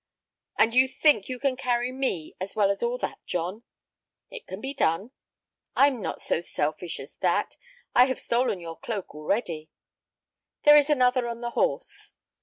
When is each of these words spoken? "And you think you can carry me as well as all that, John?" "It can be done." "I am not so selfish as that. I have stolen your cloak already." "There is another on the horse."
"And 0.57 0.73
you 0.73 0.87
think 0.87 1.29
you 1.29 1.37
can 1.37 1.55
carry 1.55 1.91
me 1.91 2.33
as 2.39 2.55
well 2.55 2.71
as 2.71 2.81
all 2.81 2.97
that, 2.97 3.19
John?" 3.27 3.61
"It 4.31 4.47
can 4.47 4.59
be 4.59 4.73
done." 4.73 5.11
"I 5.75 5.85
am 5.85 6.01
not 6.01 6.19
so 6.21 6.39
selfish 6.41 6.99
as 6.99 7.17
that. 7.17 7.55
I 7.93 8.05
have 8.05 8.19
stolen 8.19 8.59
your 8.59 8.79
cloak 8.79 9.13
already." 9.13 9.69
"There 10.65 10.75
is 10.75 10.89
another 10.89 11.27
on 11.27 11.41
the 11.41 11.51
horse." 11.51 12.13